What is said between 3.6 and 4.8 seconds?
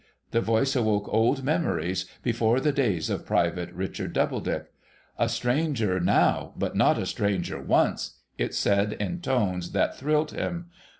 Richard Doubledick.'